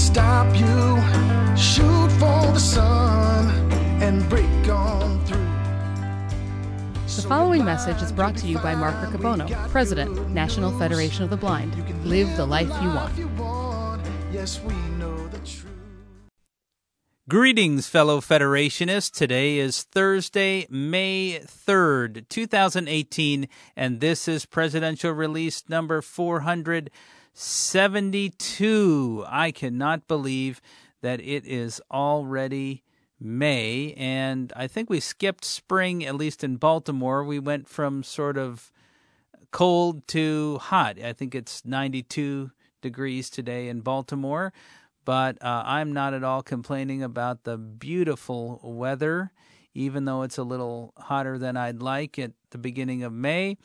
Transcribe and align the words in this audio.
stop 0.00 0.46
you. 0.56 0.96
Shoot 1.56 2.10
for 2.12 2.52
the 2.52 2.58
sun 2.58 3.50
and 4.02 4.26
break 4.28 4.46
on 4.68 5.24
through. 5.26 5.46
The 7.16 7.28
following 7.28 7.64
message 7.64 8.00
is 8.00 8.10
brought 8.10 8.36
to 8.38 8.46
you 8.46 8.58
by 8.58 8.74
Mark 8.74 8.94
Riccobono, 8.96 9.68
President, 9.68 10.30
National 10.30 10.76
Federation 10.78 11.22
of 11.22 11.30
the 11.30 11.36
Blind. 11.36 11.74
Live 12.04 12.34
the 12.36 12.46
life 12.46 12.68
you 12.82 12.88
want. 12.88 14.06
Yes, 14.32 14.60
we 14.62 14.74
know 14.98 15.28
the 15.28 15.38
truth. 15.38 15.66
Greetings, 17.28 17.86
fellow 17.86 18.20
Federationists. 18.20 19.12
Today 19.12 19.58
is 19.58 19.82
Thursday, 19.82 20.66
May 20.70 21.40
3rd, 21.44 22.28
2018, 22.28 23.48
and 23.76 24.00
this 24.00 24.26
is 24.26 24.46
presidential 24.46 25.12
release 25.12 25.68
number 25.68 26.00
472. 27.40 29.24
I 29.26 29.50
cannot 29.50 30.06
believe 30.06 30.60
that 31.00 31.20
it 31.20 31.46
is 31.46 31.80
already 31.90 32.82
May, 33.18 33.94
and 33.96 34.52
I 34.54 34.66
think 34.66 34.90
we 34.90 35.00
skipped 35.00 35.44
spring, 35.44 36.04
at 36.04 36.14
least 36.14 36.44
in 36.44 36.56
Baltimore. 36.56 37.24
We 37.24 37.38
went 37.38 37.66
from 37.68 38.02
sort 38.02 38.36
of 38.36 38.70
cold 39.50 40.06
to 40.08 40.58
hot. 40.58 41.00
I 41.00 41.12
think 41.12 41.34
it's 41.34 41.64
92 41.64 42.50
degrees 42.82 43.30
today 43.30 43.68
in 43.68 43.80
Baltimore 43.80 44.52
but 45.04 45.42
uh, 45.42 45.62
I'm 45.66 45.92
not 45.92 46.14
at 46.14 46.24
all 46.24 46.42
complaining 46.42 47.02
about 47.02 47.44
the 47.44 47.56
beautiful 47.56 48.60
weather, 48.62 49.32
even 49.74 50.04
though 50.04 50.22
it's 50.22 50.38
a 50.38 50.42
little 50.42 50.92
hotter 50.96 51.38
than 51.38 51.56
I'd 51.56 51.82
like 51.82 52.18
at 52.18 52.32
the 52.50 52.58
beginning 52.58 53.02
of 53.02 53.12
May. 53.12 53.56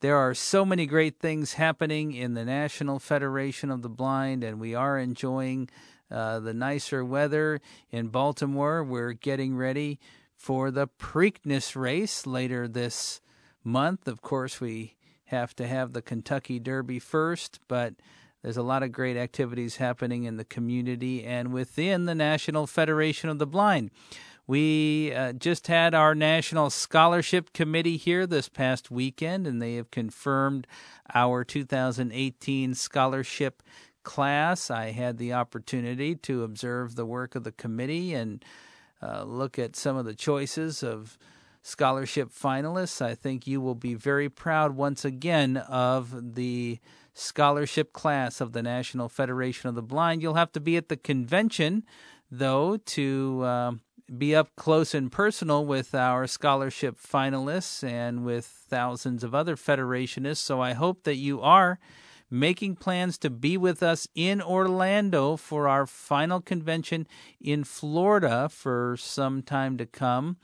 There 0.00 0.16
are 0.16 0.32
so 0.32 0.64
many 0.64 0.86
great 0.86 1.18
things 1.18 1.54
happening 1.54 2.14
in 2.14 2.32
the 2.32 2.44
National 2.46 2.98
Federation 2.98 3.70
of 3.70 3.82
the 3.82 3.90
Blind, 3.90 4.42
and 4.42 4.58
we 4.58 4.74
are 4.74 4.98
enjoying 4.98 5.68
uh, 6.10 6.40
the 6.40 6.54
nicer 6.54 7.04
weather 7.04 7.60
in 7.90 8.08
Baltimore. 8.08 8.82
We're 8.82 9.12
getting 9.12 9.56
ready 9.56 10.00
for 10.34 10.70
the 10.70 10.88
Preakness 10.88 11.76
race 11.76 12.26
later 12.26 12.66
this 12.66 13.20
month. 13.62 14.08
Of 14.08 14.22
course, 14.22 14.58
we 14.58 14.96
have 15.24 15.54
to 15.56 15.66
have 15.66 15.92
the 15.92 16.00
Kentucky 16.00 16.58
Derby 16.58 16.98
first, 16.98 17.60
but 17.68 17.92
there's 18.40 18.56
a 18.56 18.62
lot 18.62 18.82
of 18.82 18.92
great 18.92 19.18
activities 19.18 19.76
happening 19.76 20.24
in 20.24 20.38
the 20.38 20.46
community 20.46 21.24
and 21.24 21.52
within 21.52 22.06
the 22.06 22.14
National 22.14 22.66
Federation 22.66 23.28
of 23.28 23.38
the 23.38 23.46
Blind. 23.46 23.90
We 24.50 25.14
uh, 25.14 25.34
just 25.34 25.68
had 25.68 25.94
our 25.94 26.12
National 26.12 26.70
Scholarship 26.70 27.52
Committee 27.52 27.96
here 27.96 28.26
this 28.26 28.48
past 28.48 28.90
weekend, 28.90 29.46
and 29.46 29.62
they 29.62 29.76
have 29.76 29.92
confirmed 29.92 30.66
our 31.14 31.44
2018 31.44 32.74
scholarship 32.74 33.62
class. 34.02 34.68
I 34.68 34.90
had 34.90 35.18
the 35.18 35.32
opportunity 35.34 36.16
to 36.16 36.42
observe 36.42 36.96
the 36.96 37.06
work 37.06 37.36
of 37.36 37.44
the 37.44 37.52
committee 37.52 38.12
and 38.12 38.44
uh, 39.00 39.22
look 39.22 39.56
at 39.56 39.76
some 39.76 39.96
of 39.96 40.04
the 40.04 40.16
choices 40.16 40.82
of 40.82 41.16
scholarship 41.62 42.30
finalists. 42.32 43.00
I 43.00 43.14
think 43.14 43.46
you 43.46 43.60
will 43.60 43.76
be 43.76 43.94
very 43.94 44.28
proud 44.28 44.74
once 44.74 45.04
again 45.04 45.58
of 45.58 46.34
the 46.34 46.80
scholarship 47.14 47.92
class 47.92 48.40
of 48.40 48.52
the 48.52 48.64
National 48.64 49.08
Federation 49.08 49.68
of 49.68 49.76
the 49.76 49.80
Blind. 49.82 50.22
You'll 50.22 50.34
have 50.34 50.50
to 50.50 50.60
be 50.60 50.76
at 50.76 50.88
the 50.88 50.96
convention, 50.96 51.84
though, 52.32 52.78
to 52.78 53.42
uh, 53.44 53.72
be 54.16 54.34
up 54.34 54.50
close 54.56 54.94
and 54.94 55.10
personal 55.12 55.64
with 55.64 55.94
our 55.94 56.26
scholarship 56.26 56.98
finalists 56.98 57.84
and 57.84 58.24
with 58.24 58.44
thousands 58.44 59.22
of 59.22 59.34
other 59.34 59.56
federationists. 59.56 60.38
So 60.38 60.60
I 60.60 60.72
hope 60.72 61.04
that 61.04 61.16
you 61.16 61.40
are 61.40 61.78
making 62.30 62.76
plans 62.76 63.18
to 63.18 63.30
be 63.30 63.56
with 63.56 63.82
us 63.82 64.06
in 64.14 64.40
Orlando 64.40 65.36
for 65.36 65.68
our 65.68 65.86
final 65.86 66.40
convention 66.40 67.06
in 67.40 67.64
Florida 67.64 68.48
for 68.48 68.96
some 68.98 69.42
time 69.42 69.76
to 69.78 69.86
come. 69.86 70.36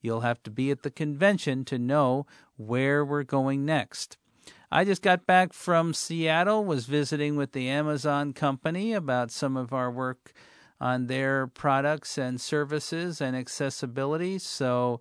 You'll 0.00 0.20
have 0.20 0.42
to 0.44 0.50
be 0.50 0.70
at 0.70 0.82
the 0.82 0.90
convention 0.90 1.64
to 1.66 1.78
know 1.78 2.26
where 2.56 3.04
we're 3.04 3.24
going 3.24 3.64
next. 3.64 4.16
I 4.70 4.84
just 4.84 5.02
got 5.02 5.26
back 5.26 5.52
from 5.52 5.92
Seattle, 5.92 6.64
was 6.64 6.86
visiting 6.86 7.36
with 7.36 7.52
the 7.52 7.68
Amazon 7.68 8.32
company 8.32 8.94
about 8.94 9.30
some 9.30 9.56
of 9.56 9.72
our 9.72 9.90
work 9.90 10.32
on 10.82 11.06
their 11.06 11.46
products 11.46 12.18
and 12.18 12.40
services 12.40 13.20
and 13.20 13.36
accessibility. 13.36 14.36
So 14.36 15.00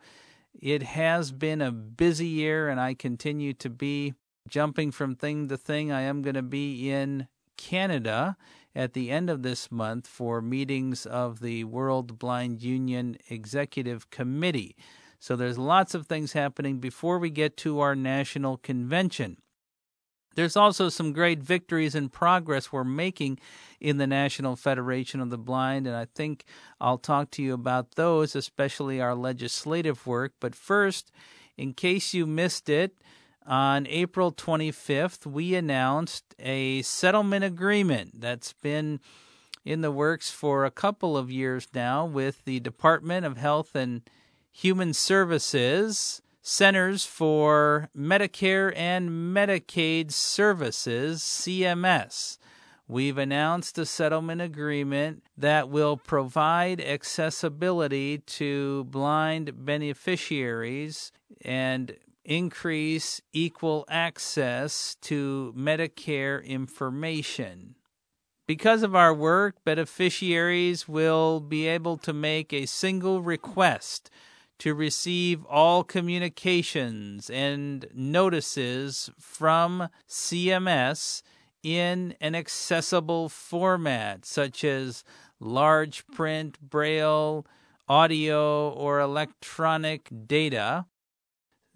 it 0.54 0.84
has 0.84 1.32
been 1.32 1.60
a 1.60 1.72
busy 1.72 2.28
year, 2.28 2.70
and 2.70 2.80
I 2.80 2.94
continue 2.94 3.54
to 3.54 3.70
be 3.70 4.14
jumping 4.48 4.92
from 4.92 5.16
thing 5.16 5.48
to 5.48 5.58
thing. 5.58 5.92
I 5.92 6.02
am 6.02 6.22
going 6.22 6.36
to 6.36 6.44
be 6.44 6.92
in 6.92 7.28
Canada 7.58 8.38
at 8.76 8.94
the 8.94 9.10
end 9.10 9.32
of 9.32 9.42
this 9.42 9.72
month 9.72 10.06
for 10.06 10.40
meetings 10.40 11.08
of 11.08 11.40
the 11.40 11.64
World 11.64 12.20
Blind 12.20 12.62
Union 12.62 13.18
Executive 13.30 14.12
Committee. 14.12 14.76
So 15.20 15.36
there's 15.36 15.58
lots 15.58 15.96
of 15.96 16.06
things 16.06 16.34
happening 16.34 16.78
before 16.78 17.18
we 17.18 17.32
get 17.32 17.58
to 17.58 17.80
our 17.80 17.96
national 17.96 18.58
convention. 18.58 19.38
There's 20.36 20.56
also 20.56 20.90
some 20.90 21.12
great 21.14 21.40
victories 21.40 21.96
and 21.96 22.12
progress 22.12 22.72
we're 22.72 22.84
making 22.84 23.40
in 23.80 23.98
the 23.98 24.08
National 24.08 24.56
Federation 24.56 25.20
of 25.20 25.30
the 25.30 25.38
Blind, 25.38 25.88
and 25.88 25.96
I 25.96 26.06
think 26.06 26.46
I'll 26.80 26.98
talk 26.98 27.32
to 27.32 27.44
you 27.44 27.54
about 27.54 27.96
those, 27.96 28.36
especially 28.36 29.02
our 29.02 29.16
legislative 29.16 30.08
work. 30.08 30.34
But 30.40 30.56
first, 30.56 31.12
in 31.58 31.74
case 31.74 32.14
you 32.14 32.26
missed 32.26 32.70
it, 32.70 32.96
on 33.46 33.88
April 33.88 34.32
25th, 34.32 35.26
we 35.26 35.56
announced 35.56 36.36
a 36.40 36.82
settlement 36.84 37.44
agreement 37.44 38.22
that's 38.22 38.54
been 38.54 39.00
in 39.66 39.82
the 39.82 39.92
works 39.92 40.30
for 40.30 40.64
a 40.64 40.72
couple 40.72 41.18
of 41.18 41.32
years 41.32 41.68
now 41.74 42.06
with 42.06 42.46
the 42.46 42.60
Department 42.60 43.26
of 43.26 43.38
Health 43.38 43.76
and 43.76 44.02
Human 44.52 44.94
Services 44.94 46.22
Centers 46.44 47.06
for 47.06 47.90
Medicare 47.96 48.74
and 48.76 49.36
Medicaid 49.36 50.12
Services, 50.12 51.22
CMS. 51.22 52.40
We've 52.88 53.20
announced 53.20 53.78
a 53.78 53.86
settlement 53.86 54.42
agreement 54.42 55.24
that 55.38 55.70
will 55.70 55.98
provide 55.98 56.82
accessibility 56.82 58.18
to 58.18 58.86
blind 58.86 59.66
beneficiaries 59.66 61.12
and 61.46 61.96
increase 62.26 63.22
equal 63.34 63.86
access 63.88 64.96
to 65.02 65.54
Medicare 65.56 66.44
information. 66.44 67.76
Because 68.48 68.82
of 68.82 68.96
our 68.96 69.14
work, 69.14 69.64
beneficiaries 69.64 70.88
will 70.88 71.40
be 71.40 71.68
able 71.68 71.98
to 71.98 72.14
make 72.14 72.52
a 72.52 72.66
single 72.66 73.22
request 73.22 74.10
to 74.62 74.76
receive 74.76 75.44
all 75.46 75.84
communications 75.84 77.32
and 77.32 77.88
notices 77.96 79.10
from 79.18 79.90
CMS 80.08 81.24
in 81.64 82.14
an 82.22 82.36
accessible 82.36 83.28
format, 83.28 84.24
such 84.24 84.64
as 84.64 85.04
large 85.40 86.06
print, 86.10 86.60
braille, 86.62 87.44
audio, 87.90 88.70
or 88.70 89.00
electronic 89.00 90.08
data. 90.28 90.86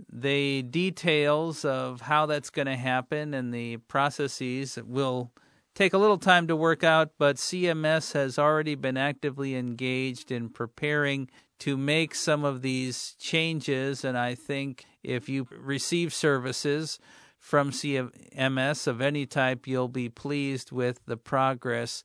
The 0.08 0.62
details 0.62 1.66
of 1.66 2.02
how 2.02 2.28
that's 2.28 2.52
going 2.52 2.68
to 2.68 2.76
happen 2.76 3.34
and 3.34 3.52
the 3.52 3.78
processes 3.78 4.78
will 4.86 5.32
take 5.74 5.94
a 5.94 5.98
little 5.98 6.20
time 6.20 6.46
to 6.50 6.56
work 6.56 6.84
out, 6.84 7.14
but 7.18 7.38
CMS 7.38 8.14
has 8.14 8.38
already 8.38 8.76
been 8.76 8.96
actively 8.96 9.56
engaged 9.56 10.32
in 10.32 10.50
preparing 10.50 11.32
to 11.60 11.78
make 11.78 12.16
some 12.16 12.44
of 12.44 12.62
these 12.62 13.16
changes. 13.20 14.04
And 14.04 14.18
I 14.18 14.36
think 14.36 14.86
if 15.04 15.30
you 15.30 15.48
receive 15.52 16.14
services 16.14 17.00
from 17.40 17.72
CMS 17.72 18.88
of 18.88 19.02
any 19.02 19.26
type, 19.26 19.68
you'll 19.68 19.88
be 19.88 20.10
pleased 20.10 20.72
with 20.72 21.00
the 21.06 21.18
progress 21.18 22.04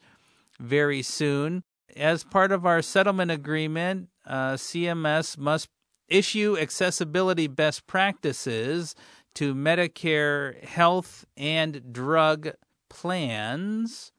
very 0.58 1.02
soon. 1.02 1.62
As 1.96 2.22
part 2.22 2.52
of 2.52 2.66
our 2.66 2.82
settlement 2.82 3.30
agreement, 3.30 4.10
uh, 4.26 4.52
CMS 4.52 5.38
must 5.38 5.68
issue 6.08 6.56
accessibility 6.58 7.46
best 7.46 7.86
practices 7.86 8.94
to 9.34 9.54
Medicare 9.54 10.62
health 10.64 11.24
and 11.36 11.92
drug 11.92 12.50
plans, 12.88 14.12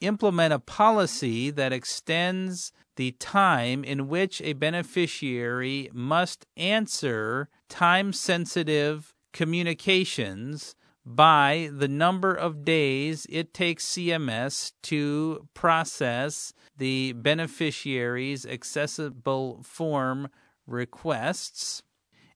implement 0.00 0.52
a 0.52 0.58
policy 0.58 1.50
that 1.50 1.72
extends 1.72 2.72
the 3.00 3.12
time 3.12 3.82
in 3.82 4.08
which 4.08 4.42
a 4.42 4.52
beneficiary 4.52 5.88
must 5.94 6.44
answer 6.54 7.48
time 7.70 8.12
sensitive 8.12 9.14
communications 9.32 10.74
by 11.06 11.70
the 11.72 11.88
number 11.88 12.34
of 12.34 12.62
days 12.62 13.26
it 13.30 13.54
takes 13.54 13.86
CMS 13.86 14.72
to 14.82 15.48
process 15.54 16.52
the 16.76 17.14
beneficiary's 17.14 18.44
accessible 18.44 19.62
form 19.62 20.28
requests 20.66 21.82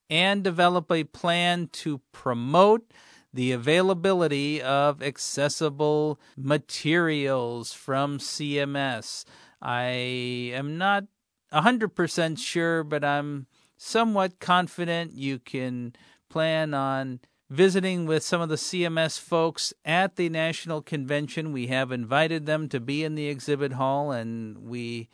and 0.09 0.43
develop 0.43 0.91
a 0.91 1.05
plan 1.05 1.69
to 1.73 2.01
promote 2.11 2.91
the 3.35 3.51
availability 3.51 4.63
of 4.63 5.03
accessible 5.03 6.19
materials 6.39 7.73
from 7.73 8.19
CMS. 8.19 9.25
I 9.65 10.53
am 10.53 10.77
not 10.77 11.05
100% 11.53 12.39
sure, 12.39 12.85
but 12.85 13.03
I'm 13.03 13.47
somewhat 13.77 14.39
confident 14.39 15.15
you 15.15 15.39
can 15.39 15.95
plan 16.29 16.75
on 16.75 17.21
visiting 17.49 18.07
with 18.07 18.23
some 18.23 18.41
of 18.41 18.49
the 18.49 18.57
CMS 18.57 19.19
folks 19.19 19.73
at 19.85 20.17
the 20.17 20.29
National 20.29 20.83
Convention. 20.83 21.53
We 21.53 21.69
have 21.69 21.93
invited 21.93 22.45
them 22.45 22.69
to 22.69 22.81
be 22.81 23.05
in 23.05 23.15
the 23.15 23.29
exhibit 23.29 23.73
hall, 23.73 24.13
and 24.13 24.59
we 24.59 25.09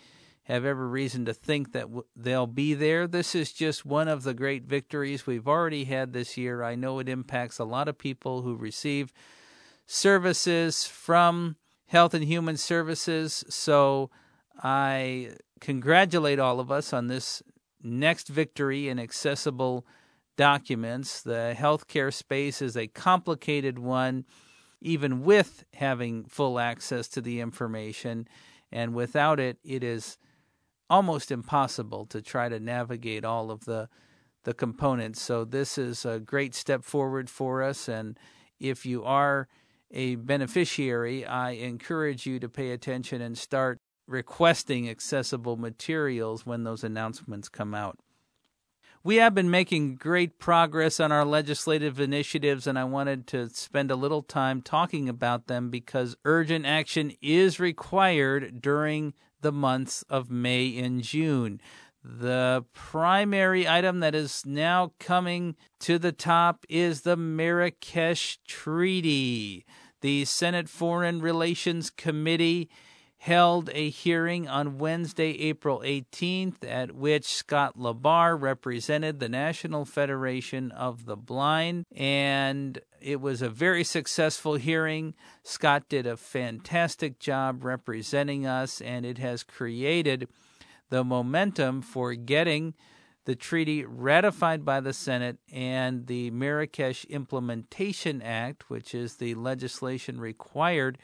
have 0.44 0.64
every 0.64 0.88
reason 0.88 1.24
to 1.26 1.34
think 1.34 1.72
that 1.72 1.86
they'll 2.16 2.46
be 2.46 2.74
there. 2.74 3.06
This 3.06 3.36
is 3.36 3.52
just 3.52 3.86
one 3.86 4.08
of 4.08 4.24
the 4.24 4.34
great 4.34 4.64
victories 4.64 5.26
we've 5.26 5.46
already 5.46 5.84
had 5.84 6.12
this 6.12 6.36
year. 6.36 6.64
I 6.64 6.74
know 6.74 6.98
it 6.98 7.08
impacts 7.08 7.60
a 7.60 7.64
lot 7.64 7.86
of 7.86 7.98
people 7.98 8.42
who 8.42 8.56
receive 8.56 9.12
services 9.86 10.84
from 10.84 11.56
Health 11.86 12.14
and 12.14 12.24
Human 12.24 12.56
Services. 12.56 13.44
So 13.48 14.10
I 14.62 15.30
congratulate 15.60 16.38
all 16.38 16.60
of 16.60 16.70
us 16.70 16.92
on 16.92 17.06
this 17.06 17.42
next 17.82 18.28
victory 18.28 18.88
in 18.88 18.98
accessible 18.98 19.86
documents. 20.36 21.22
The 21.22 21.54
healthcare 21.56 22.12
space 22.12 22.62
is 22.62 22.76
a 22.76 22.86
complicated 22.86 23.78
one, 23.78 24.24
even 24.80 25.22
with 25.22 25.64
having 25.74 26.24
full 26.24 26.58
access 26.58 27.08
to 27.08 27.20
the 27.20 27.40
information. 27.40 28.28
And 28.70 28.94
without 28.94 29.40
it, 29.40 29.58
it 29.64 29.82
is 29.82 30.18
almost 30.88 31.30
impossible 31.30 32.06
to 32.06 32.20
try 32.20 32.48
to 32.48 32.60
navigate 32.60 33.24
all 33.24 33.50
of 33.50 33.64
the 33.64 33.88
the 34.44 34.54
components. 34.54 35.20
So 35.20 35.44
this 35.44 35.76
is 35.76 36.06
a 36.06 36.18
great 36.18 36.54
step 36.54 36.82
forward 36.82 37.28
for 37.28 37.62
us 37.62 37.88
and 37.88 38.18
if 38.58 38.86
you 38.86 39.04
are 39.04 39.48
a 39.90 40.14
beneficiary, 40.14 41.26
I 41.26 41.50
encourage 41.50 42.26
you 42.26 42.38
to 42.38 42.48
pay 42.48 42.70
attention 42.70 43.20
and 43.20 43.36
start 43.36 43.80
requesting 44.10 44.88
accessible 44.88 45.56
materials 45.56 46.44
when 46.44 46.64
those 46.64 46.84
announcements 46.84 47.48
come 47.48 47.74
out. 47.74 47.98
We 49.02 49.16
have 49.16 49.34
been 49.34 49.50
making 49.50 49.96
great 49.96 50.38
progress 50.38 51.00
on 51.00 51.10
our 51.10 51.24
legislative 51.24 51.98
initiatives, 51.98 52.66
and 52.66 52.78
I 52.78 52.84
wanted 52.84 53.26
to 53.28 53.48
spend 53.48 53.90
a 53.90 53.96
little 53.96 54.22
time 54.22 54.60
talking 54.60 55.08
about 55.08 55.46
them 55.46 55.70
because 55.70 56.16
urgent 56.26 56.66
action 56.66 57.12
is 57.22 57.58
required 57.58 58.60
during 58.60 59.14
the 59.40 59.52
months 59.52 60.02
of 60.10 60.30
May 60.30 60.76
and 60.76 61.02
June. 61.02 61.62
The 62.04 62.66
primary 62.74 63.66
item 63.66 64.00
that 64.00 64.14
is 64.14 64.44
now 64.44 64.92
coming 64.98 65.56
to 65.80 65.98
the 65.98 66.12
top 66.12 66.66
is 66.68 67.02
the 67.02 67.16
Marrakesh 67.16 68.38
Treaty. 68.46 69.64
The 70.02 70.26
Senate 70.26 70.68
Foreign 70.68 71.20
Relations 71.22 71.88
Committee 71.88 72.68
held 73.20 73.68
a 73.74 73.90
hearing 73.90 74.48
on 74.48 74.78
Wednesday, 74.78 75.32
April 75.40 75.82
18th, 75.84 76.64
at 76.66 76.92
which 76.92 77.26
Scott 77.26 77.78
LaBarre 77.78 78.34
represented 78.34 79.20
the 79.20 79.28
National 79.28 79.84
Federation 79.84 80.72
of 80.72 81.04
the 81.04 81.16
Blind. 81.16 81.84
And 81.94 82.80
it 82.98 83.20
was 83.20 83.42
a 83.42 83.50
very 83.50 83.84
successful 83.84 84.54
hearing. 84.54 85.12
Scott 85.42 85.86
did 85.90 86.06
a 86.06 86.16
fantastic 86.16 87.18
job 87.18 87.62
representing 87.62 88.46
us, 88.46 88.80
and 88.80 89.04
it 89.04 89.18
has 89.18 89.42
created 89.42 90.26
the 90.88 91.04
momentum 91.04 91.82
for 91.82 92.14
getting 92.14 92.72
the 93.26 93.36
treaty 93.36 93.84
ratified 93.84 94.64
by 94.64 94.80
the 94.80 94.94
Senate 94.94 95.36
and 95.52 96.06
the 96.06 96.30
Marrakesh 96.30 97.04
Implementation 97.04 98.22
Act, 98.22 98.70
which 98.70 98.94
is 98.94 99.16
the 99.16 99.34
legislation 99.34 100.18
required 100.18 100.96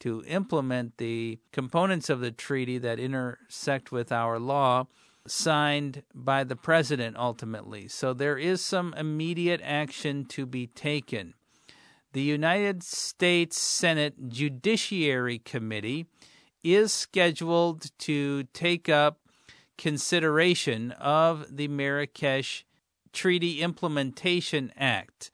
to 0.00 0.22
implement 0.26 0.98
the 0.98 1.38
components 1.52 2.10
of 2.10 2.20
the 2.20 2.30
treaty 2.30 2.78
that 2.78 3.00
intersect 3.00 3.92
with 3.92 4.12
our 4.12 4.38
law 4.38 4.86
signed 5.26 6.02
by 6.14 6.44
the 6.44 6.56
president 6.56 7.16
ultimately. 7.16 7.88
So 7.88 8.12
there 8.12 8.36
is 8.36 8.60
some 8.60 8.92
immediate 8.94 9.62
action 9.64 10.26
to 10.26 10.44
be 10.46 10.66
taken. 10.66 11.32
The 12.12 12.22
United 12.22 12.82
States 12.82 13.58
Senate 13.58 14.28
Judiciary 14.28 15.38
Committee 15.38 16.06
is 16.62 16.92
scheduled 16.92 17.90
to 18.00 18.44
take 18.52 18.88
up 18.88 19.20
consideration 19.76 20.92
of 20.92 21.56
the 21.56 21.68
Marrakesh 21.68 22.64
Treaty 23.12 23.62
Implementation 23.62 24.72
Act. 24.76 25.30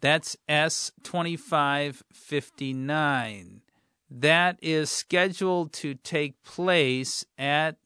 That's 0.00 0.36
S 0.48 0.92
2559 1.02 3.62
that 4.10 4.58
is 4.60 4.90
scheduled 4.90 5.72
to 5.72 5.94
take 5.94 6.42
place 6.42 7.24
at 7.38 7.76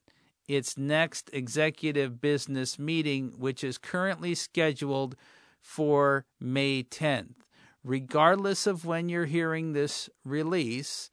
its 0.49 0.77
next 0.79 1.31
executive 1.33 2.21
business 2.21 2.79
meeting, 2.79 3.35
which 3.39 3.63
is 3.63 3.79
currently 3.79 4.35
scheduled 4.35 5.17
for 5.61 6.25
May 6.41 6.83
10th. 6.83 7.35
Regardless 7.83 8.67
of 8.67 8.85
when 8.85 9.09
you're 9.09 9.27
hearing 9.27 9.73
this 9.73 10.09
release, 10.25 11.11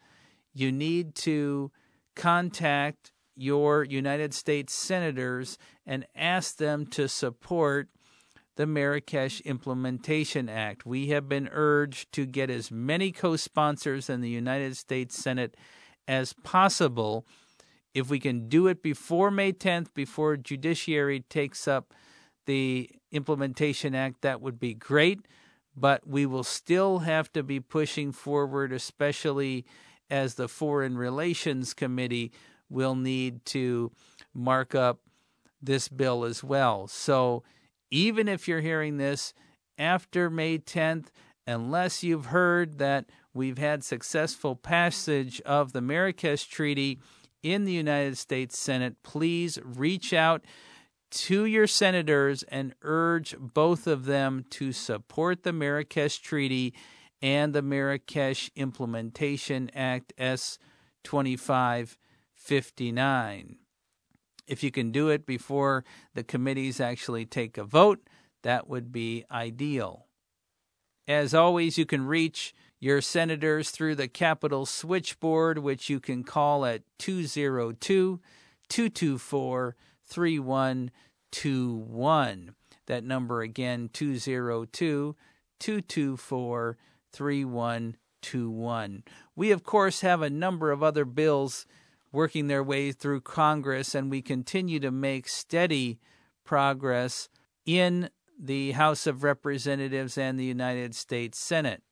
you 0.54 0.72
need 0.72 1.16
to 1.16 1.72
contact 2.16 3.12
your 3.36 3.84
United 3.84 4.34
States 4.34 4.74
senators 4.74 5.58
and 5.86 6.06
ask 6.16 6.58
them 6.58 6.86
to 6.86 7.08
support 7.08 7.90
the 8.56 8.66
Marrakesh 8.66 9.42
Implementation 9.42 10.50
Act. 10.50 10.86
We 10.86 11.08
have 11.08 11.30
been 11.30 11.50
urged 11.52 12.12
to 12.14 12.26
get 12.26 12.50
as 12.50 12.72
many 12.72 13.12
co 13.12 13.36
sponsors 13.36 14.10
in 14.10 14.22
the 14.22 14.30
United 14.30 14.78
States 14.78 15.18
Senate 15.18 15.56
as 16.08 16.34
possible. 16.34 17.26
If 17.94 18.10
we 18.10 18.20
can 18.20 18.48
do 18.48 18.68
it 18.68 18.82
before 18.82 19.32
May 19.32 19.52
10th, 19.52 19.94
before 19.94 20.38
Judiciary 20.38 21.22
takes 21.22 21.68
up 21.68 21.94
the 22.46 22.90
Implementation 23.12 23.96
Act, 23.96 24.22
that 24.22 24.42
would 24.42 24.60
be 24.60 24.74
great. 24.74 25.28
But 25.76 26.06
we 26.06 26.26
will 26.26 26.44
still 26.44 27.00
have 27.00 27.32
to 27.34 27.44
be 27.44 27.60
pushing 27.60 28.12
forward, 28.12 28.74
especially 28.74 29.66
as 30.10 30.36
the 30.36 30.50
Foreign 30.50 30.98
Relations 30.98 31.74
Committee 31.74 32.32
will 32.70 32.96
need 32.96 33.46
to 33.46 33.92
mark 34.34 34.76
up 34.76 35.00
this 35.62 35.88
bill 35.88 36.26
as 36.26 36.44
well. 36.44 36.88
So, 36.88 37.44
even 37.92 38.28
if 38.28 38.48
you're 38.48 38.62
hearing 38.62 38.98
this 38.98 39.36
after 39.78 40.28
May 40.30 40.58
10th, 40.58 41.08
unless 41.46 42.04
you've 42.04 42.28
heard 42.28 42.78
that 42.80 43.10
we've 43.34 43.58
had 43.58 43.84
successful 43.84 44.56
passage 44.56 45.42
of 45.42 45.74
the 45.74 45.82
Marrakesh 45.82 46.48
Treaty 46.48 47.00
in 47.44 47.66
the 47.66 47.74
United 47.74 48.18
States 48.18 48.58
Senate, 48.58 48.96
please 49.04 49.60
reach 49.64 50.14
out 50.14 50.46
to 51.10 51.46
your 51.46 51.68
senators 51.68 52.44
and 52.44 52.74
urge 52.84 53.36
both 53.38 53.86
of 53.86 54.06
them 54.06 54.46
to 54.50 54.72
support 54.72 55.44
the 55.44 55.52
Marrakesh 55.52 56.20
Treaty 56.20 56.74
and 57.22 57.52
the 57.54 57.62
Marrakesh 57.62 58.50
Implementation 58.56 59.70
Act 59.76 60.14
S 60.18 60.58
2559. 61.04 63.61
If 64.48 64.64
you 64.64 64.72
can 64.72 64.92
do 64.92 65.10
it 65.10 65.26
before 65.26 65.84
the 66.14 66.24
committees 66.24 66.80
actually 66.80 67.26
take 67.26 67.58
a 67.58 67.64
vote, 67.64 68.00
that 68.44 68.68
would 68.68 68.92
be 68.92 69.24
ideal. 69.32 70.08
As 71.08 71.34
always, 71.34 71.78
you 71.78 71.86
can 71.86 72.06
reach 72.06 72.54
your 72.80 73.02
senators 73.02 73.70
through 73.70 73.96
the 73.96 74.08
Capitol 74.08 74.66
switchboard, 74.66 75.60
which 75.60 75.90
you 75.90 76.00
can 76.00 76.24
call 76.24 76.66
at 76.66 76.84
202 76.98 78.20
224 78.70 79.76
3121. 80.06 82.56
That 82.88 83.04
number 83.04 83.42
again, 83.42 83.90
202 83.94 85.16
224 85.60 86.78
3121. 87.14 89.04
We, 89.36 89.52
of 89.52 89.64
course, 89.64 90.02
have 90.02 90.22
a 90.22 90.30
number 90.30 90.72
of 90.72 90.82
other 90.82 91.06
bills 91.06 91.66
working 92.12 92.48
their 92.48 92.64
way 92.64 92.92
through 92.92 93.22
Congress, 93.22 93.96
and 93.96 94.12
we 94.12 94.22
continue 94.22 94.80
to 94.80 94.92
make 94.92 95.28
steady 95.28 96.00
progress 96.44 97.30
in 97.66 98.10
the 98.38 98.72
House 98.72 99.08
of 99.08 99.24
Representatives 99.24 100.18
and 100.18 100.40
the 100.40 100.46
United 100.46 100.96
States 100.96 101.38
Senate. 101.38 101.84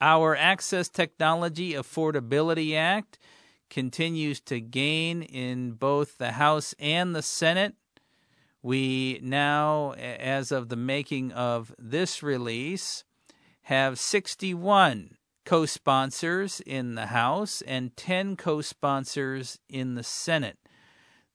Our 0.00 0.34
Access 0.34 0.88
Technology 0.88 1.74
Affordability 1.74 2.74
Act 2.74 3.18
continues 3.70 4.40
to 4.40 4.60
gain 4.60 5.22
in 5.22 5.72
both 5.72 6.18
the 6.18 6.32
House 6.32 6.74
and 6.78 7.14
the 7.14 7.22
Senate. 7.22 7.74
We 8.62 9.20
now, 9.22 9.92
as 9.92 10.50
of 10.52 10.68
the 10.68 10.76
making 10.76 11.32
of 11.32 11.74
this 11.78 12.22
release, 12.22 13.04
have 13.62 13.98
61 13.98 15.16
co 15.44 15.66
sponsors 15.66 16.60
in 16.60 16.94
the 16.94 17.06
House 17.06 17.62
and 17.62 17.96
10 17.96 18.36
co 18.36 18.60
sponsors 18.60 19.58
in 19.68 19.94
the 19.94 20.02
Senate. 20.02 20.58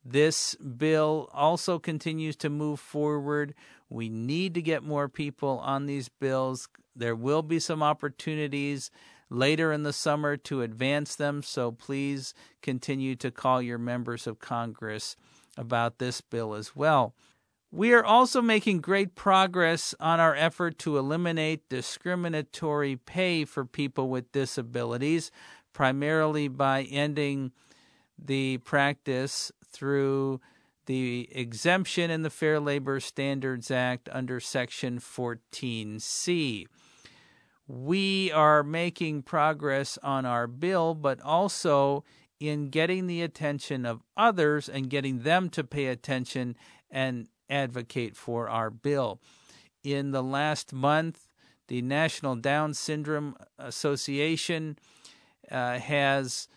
This 0.03 0.55
bill 0.55 1.29
also 1.33 1.79
continues 1.79 2.37
to 2.37 2.49
move 2.49 2.79
forward 2.79 3.53
We 3.89 4.09
need 4.09 4.53
to 4.53 4.61
get 4.61 4.83
more 4.83 5.09
people 5.09 5.59
on 5.59 5.85
these 5.85 6.09
bills. 6.09 6.67
There 6.95 7.15
will 7.15 7.41
be 7.41 7.59
some 7.59 7.83
opportunities 7.83 8.91
later 9.29 9.71
in 9.71 9.83
the 9.83 9.93
summer 9.93 10.37
to 10.37 10.61
advance 10.61 11.15
them, 11.15 11.43
so 11.43 11.71
please 11.71 12.33
continue 12.61 13.15
to 13.17 13.31
call 13.31 13.61
your 13.61 13.77
members 13.77 14.27
of 14.27 14.39
Congress 14.39 15.15
about 15.57 15.99
this 15.99 16.21
bill 16.21 16.53
as 16.53 16.75
well. 16.75 17.13
We 17.77 17.93
are 17.93 18.03
also 18.03 18.41
making 18.41 18.81
great 18.81 19.13
progress 19.13 19.93
on 19.99 20.19
our 20.19 20.33
effort 20.33 20.79
to 20.79 20.97
eliminate 20.97 21.69
discriminatory 21.69 22.95
pay 22.95 23.45
for 23.45 23.65
people 23.65 24.09
with 24.09 24.31
disabilities, 24.31 25.29
primarily 25.73 26.47
by 26.47 26.85
ending 26.89 27.51
the 28.17 28.57
practice 28.57 29.51
through 29.63 30.41
the 30.87 31.29
exemption 31.31 32.09
in 32.09 32.23
the 32.23 32.31
Fair 32.31 32.59
Labor 32.59 32.99
Standards 32.99 33.69
Act 33.69 34.09
under 34.11 34.39
Section 34.39 34.97
14C. 34.97 36.65
We 37.67 38.31
are 38.31 38.63
making 38.63 39.21
progress 39.21 39.99
on 40.01 40.25
our 40.25 40.47
bill, 40.47 40.95
but 40.95 41.21
also 41.21 42.03
in 42.39 42.69
getting 42.69 43.05
the 43.05 43.21
attention 43.21 43.85
of 43.85 44.01
others 44.17 44.67
and 44.67 44.89
getting 44.89 45.19
them 45.19 45.51
to 45.51 45.63
pay 45.63 45.85
attention 45.85 46.55
and 46.89 47.27
advocate 47.49 48.15
for 48.15 48.49
our 48.49 48.69
bill. 48.69 49.19
In 49.83 50.11
the 50.11 50.23
last 50.23 50.73
month, 50.73 51.27
the 51.67 51.81
National 51.81 52.35
Down 52.35 52.73
Syndrome 52.73 53.35
Association 53.59 54.77
uh, 55.51 55.79
has 55.79 56.47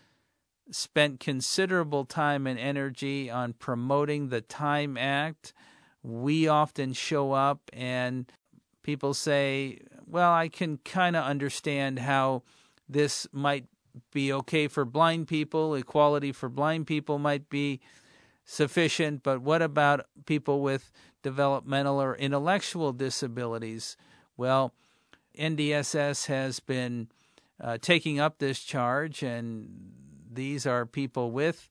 spent 0.71 1.19
considerable 1.19 2.05
time 2.05 2.47
and 2.47 2.57
energy 2.57 3.29
on 3.29 3.53
promoting 3.53 4.29
the 4.29 4.41
Time 4.41 4.97
Act. 4.97 5.53
We 6.01 6.47
often 6.47 6.93
show 6.93 7.33
up 7.33 7.59
and 7.73 8.31
people 8.83 9.13
say, 9.13 9.79
Well, 10.05 10.31
I 10.31 10.47
can 10.47 10.77
kind 10.77 11.15
of 11.15 11.25
understand 11.25 11.99
how 11.99 12.43
this 12.87 13.27
might 13.31 13.65
be 14.13 14.31
okay 14.31 14.67
for 14.67 14.85
blind 14.85 15.27
people, 15.27 15.75
equality 15.75 16.31
for 16.31 16.49
blind 16.49 16.87
people 16.87 17.19
might 17.19 17.49
be 17.49 17.81
sufficient, 18.51 19.23
but 19.23 19.41
what 19.41 19.61
about 19.61 20.05
people 20.25 20.61
with 20.61 20.91
developmental 21.23 22.01
or 22.01 22.15
intellectual 22.17 22.91
disabilities? 22.91 23.95
Well, 24.35 24.73
NDSS 25.39 26.25
has 26.25 26.59
been 26.59 27.07
uh, 27.61 27.77
taking 27.81 28.19
up 28.19 28.39
this 28.39 28.59
charge, 28.59 29.23
and 29.23 29.93
these 30.29 30.65
are 30.65 30.85
people 30.85 31.31
with 31.31 31.69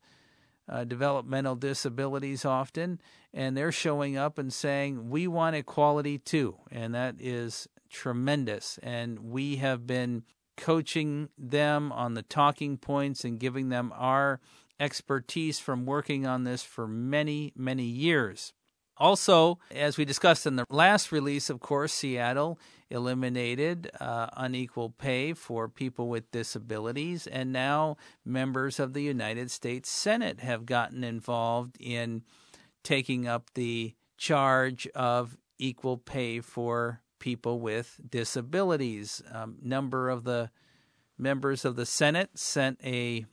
uh, 0.70 0.84
developmental 0.84 1.54
disabilities 1.54 2.46
often, 2.46 2.98
and 3.34 3.54
they're 3.54 3.72
showing 3.72 4.16
up 4.16 4.38
and 4.38 4.50
saying, 4.50 5.10
We 5.10 5.26
want 5.26 5.56
equality 5.56 6.16
too. 6.16 6.56
And 6.70 6.94
that 6.94 7.16
is 7.18 7.68
tremendous. 7.90 8.78
And 8.82 9.18
we 9.18 9.56
have 9.56 9.86
been 9.86 10.22
coaching 10.56 11.28
them 11.36 11.92
on 11.92 12.14
the 12.14 12.22
talking 12.22 12.78
points 12.78 13.22
and 13.22 13.38
giving 13.38 13.68
them 13.68 13.92
our 13.94 14.40
expertise 14.80 15.60
from 15.60 15.86
working 15.86 16.26
on 16.26 16.44
this 16.44 16.62
for 16.62 16.88
many, 16.88 17.52
many 17.54 17.84
years. 17.84 18.52
Also, 18.96 19.58
as 19.70 19.96
we 19.96 20.04
discussed 20.04 20.46
in 20.46 20.56
the 20.56 20.66
last 20.68 21.10
release, 21.10 21.48
of 21.48 21.60
course, 21.60 21.92
Seattle 21.92 22.58
eliminated 22.90 23.90
uh, 23.98 24.26
unequal 24.36 24.90
pay 24.90 25.32
for 25.32 25.68
people 25.68 26.08
with 26.08 26.30
disabilities, 26.30 27.26
and 27.26 27.52
now 27.52 27.96
members 28.26 28.78
of 28.78 28.92
the 28.92 29.02
United 29.02 29.50
States 29.50 29.88
Senate 29.88 30.40
have 30.40 30.66
gotten 30.66 31.02
involved 31.02 31.76
in 31.80 32.22
taking 32.82 33.26
up 33.26 33.50
the 33.54 33.94
charge 34.18 34.86
of 34.88 35.36
equal 35.58 35.96
pay 35.96 36.40
for 36.40 37.00
people 37.20 37.60
with 37.60 37.98
disabilities. 38.06 39.22
Um, 39.32 39.56
number 39.62 40.10
of 40.10 40.24
the 40.24 40.50
members 41.16 41.64
of 41.64 41.76
the 41.76 41.86
Senate 41.86 42.30
sent 42.34 42.78
a 42.84 43.24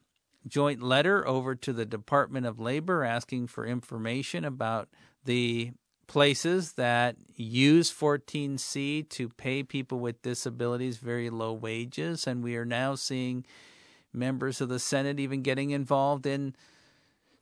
joint 0.48 0.82
letter 0.82 1.28
over 1.28 1.56
to 1.56 1.74
the 1.74 1.86
Department 1.86 2.46
of 2.46 2.60
Labor 2.60 3.04
asking 3.04 3.48
for 3.48 3.66
information 3.66 4.46
about 4.46 4.90
the 5.26 5.72
places 6.08 6.74
that 6.74 7.18
use 7.36 7.92
14C 7.92 9.08
to 9.10 9.30
pay 9.30 9.62
people 9.62 10.00
with 10.00 10.22
disabilities 10.22 10.98
very 10.98 11.30
low 11.30 11.54
wages. 11.54 12.26
And 12.26 12.44
we 12.44 12.56
are 12.56 12.66
now 12.66 12.96
seeing 12.96 13.46
members 14.14 14.62
of 14.62 14.70
the 14.70 14.80
Senate 14.80 15.20
even 15.20 15.42
getting 15.42 15.72
involved 15.72 16.26
in 16.26 16.56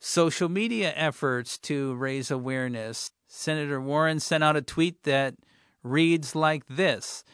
social 0.00 0.48
media 0.48 0.92
efforts 0.94 1.58
to 1.58 1.94
raise 1.94 2.30
awareness. 2.30 3.10
Senator 3.28 3.80
Warren 3.80 4.20
sent 4.20 4.44
out 4.44 4.56
a 4.56 4.62
tweet 4.62 5.04
that 5.04 5.34
reads 5.82 6.34
like 6.34 6.66
this 6.68 7.24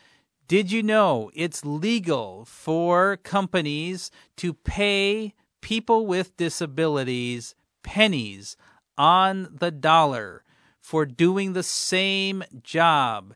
Did 0.48 0.70
you 0.70 0.82
know 0.82 1.30
it's 1.34 1.64
legal 1.64 2.44
for 2.44 3.16
companies 3.16 4.10
to 4.36 4.54
pay 4.54 5.34
people 5.62 6.07
with 6.07 6.37
disabilities 6.37 7.54
pennies 7.83 8.57
on 8.99 9.49
the 9.50 9.71
dollar 9.71 10.45
for 10.81 11.07
doing 11.07 11.54
the 11.54 11.62
same 11.62 12.45
job 12.62 13.35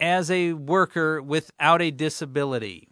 as 0.00 0.30
a 0.30 0.54
worker 0.54 1.22
without 1.22 1.80
a 1.80 1.92
disability? 1.92 2.88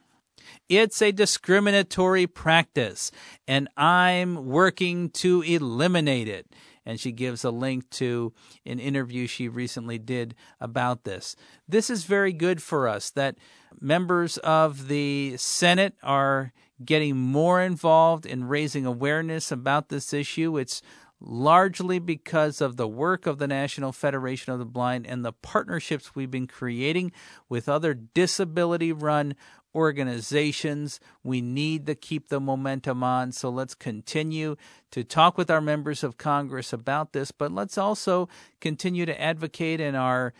It's 0.68 1.02
a 1.02 1.12
discriminatory 1.12 2.26
practice, 2.26 3.10
and 3.48 3.68
I'm 3.76 4.46
working 4.46 5.10
to 5.10 5.42
eliminate 5.42 6.28
it 6.28 6.46
and 6.86 7.00
she 7.00 7.10
gives 7.10 7.44
a 7.44 7.50
link 7.50 7.90
to 7.90 8.32
an 8.64 8.78
interview 8.78 9.26
she 9.26 9.48
recently 9.48 9.98
did 9.98 10.34
about 10.60 11.02
this. 11.02 11.34
This 11.68 11.90
is 11.90 12.04
very 12.04 12.32
good 12.32 12.62
for 12.62 12.88
us 12.88 13.10
that 13.10 13.36
members 13.80 14.38
of 14.38 14.86
the 14.86 15.36
Senate 15.36 15.94
are 16.02 16.52
getting 16.84 17.16
more 17.16 17.60
involved 17.62 18.26
in 18.26 18.44
raising 18.44 18.86
awareness 18.86 19.50
about 19.50 19.88
this 19.88 20.12
issue. 20.12 20.58
It's 20.58 20.82
largely 21.20 21.98
because 21.98 22.60
of 22.60 22.76
the 22.76 22.88
work 22.88 23.26
of 23.26 23.38
the 23.38 23.48
National 23.48 23.92
Federation 23.92 24.52
of 24.52 24.58
the 24.58 24.66
Blind 24.66 25.06
and 25.06 25.24
the 25.24 25.32
partnerships 25.32 26.14
we've 26.14 26.30
been 26.30 26.46
creating 26.46 27.12
with 27.48 27.68
other 27.68 27.94
disability 27.94 28.92
run 28.92 29.34
organizations. 29.74 31.00
We 31.22 31.40
need 31.40 31.86
to 31.86 31.94
keep 31.94 32.28
the 32.28 32.40
momentum 32.40 33.02
on. 33.02 33.32
So 33.32 33.50
let's 33.50 33.74
continue 33.74 34.56
to 34.90 35.04
talk 35.04 35.36
with 35.36 35.50
our 35.50 35.60
members 35.60 36.02
of 36.02 36.16
Congress 36.18 36.72
about 36.72 37.12
this, 37.12 37.30
but 37.30 37.52
let's 37.52 37.78
also 37.78 38.28
continue 38.60 39.06
to 39.06 39.20
advocate 39.20 39.80
in 39.80 39.94
our 39.94 40.32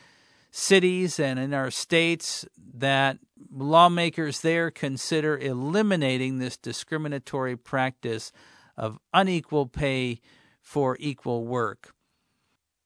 cities 0.56 1.20
and 1.20 1.38
in 1.38 1.52
our 1.52 1.70
states 1.70 2.46
that 2.75 3.18
lawmakers 3.52 4.40
there 4.40 4.70
consider 4.70 5.36
eliminating 5.36 6.38
this 6.38 6.56
discriminatory 6.56 7.56
practice 7.56 8.32
of 8.75 8.98
unequal 9.12 9.66
pay 9.66 10.18
for 10.62 10.96
equal 10.98 11.46
work. 11.46 11.92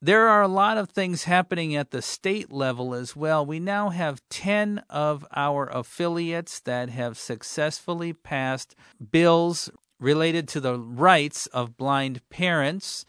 There 0.03 0.29
are 0.29 0.43
a 0.43 0.49
lot 0.49 0.79
of 0.79 0.91
things 0.91 1.25
happening 1.25 1.77
at 1.77 1.93
the 1.93 2.03
state 2.03 2.51
level 2.51 2.93
as 2.93 3.15
well. 3.15 3.47
We 3.47 3.61
now 3.61 3.91
have 3.91 4.29
10 4.31 4.83
of 4.91 5.25
our 5.37 5.67
affiliates 5.67 6.59
that 6.61 6.91
have 6.91 7.19
successfully 7.19 8.13
passed 8.13 8.75
bills 9.13 9.71
related 10.01 10.49
to 10.49 10.61
the 10.61 10.77
rights 10.77 11.47
of 11.47 11.77
blind 11.77 12.29
parents. 12.31 13.05